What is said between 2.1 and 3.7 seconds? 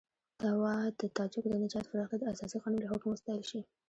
د اساسي قانون له حکم وستایل شي.